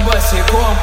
босиком. 0.00 0.76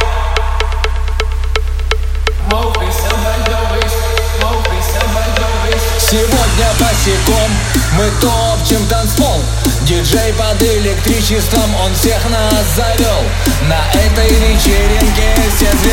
Сегодня 5.97 6.67
босиком. 6.77 7.49
Мы 7.93 8.09
топчем 8.19 8.85
танцпол. 8.87 9.41
Диджей 9.83 10.33
под 10.33 10.61
электричеством, 10.61 11.75
он 11.83 11.93
всех 11.95 12.29
нас 12.29 12.65
завел 12.75 13.23
На 13.67 13.89
этой 13.97 14.29
вечеринке 14.29 15.33
все 15.55 15.71
звезды 15.77 15.90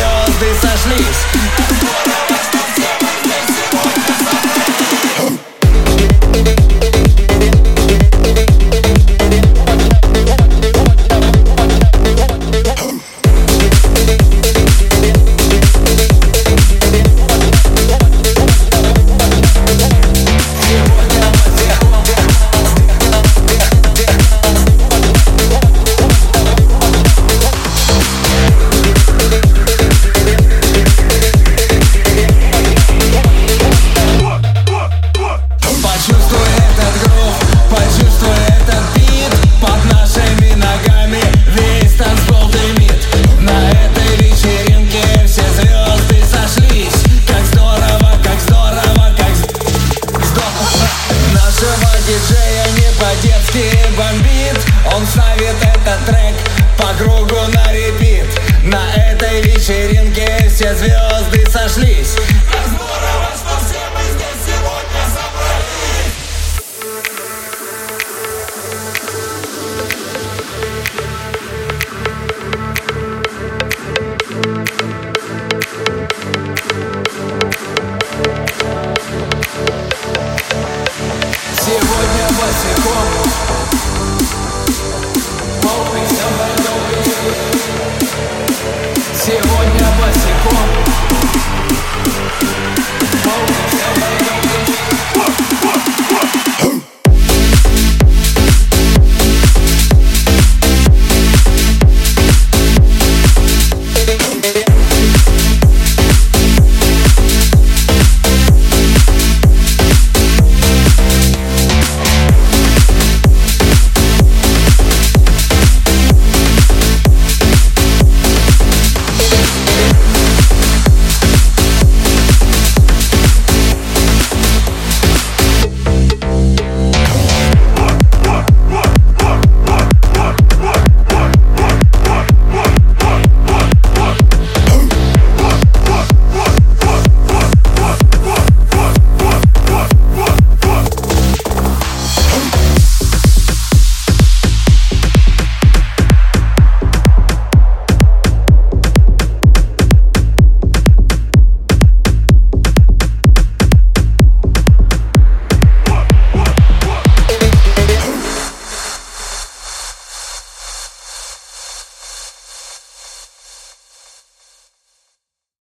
Сегодня 81.65 82.27
босиком 82.37 82.98